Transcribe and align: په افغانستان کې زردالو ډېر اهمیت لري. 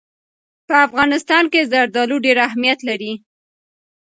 په 0.67 0.73
افغانستان 0.87 1.43
کې 1.51 1.67
زردالو 1.71 2.17
ډېر 2.25 2.37
اهمیت 2.47 2.79
لري. 2.89 3.13